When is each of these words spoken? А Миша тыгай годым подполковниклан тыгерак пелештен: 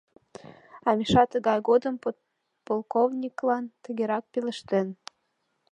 А 0.87 0.89
Миша 0.97 1.23
тыгай 1.31 1.59
годым 1.69 1.95
подполковниклан 2.03 3.65
тыгерак 3.83 4.23
пелештен: 4.31 4.87